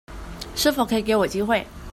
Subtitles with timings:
[0.55, 1.67] 是否可以給我機會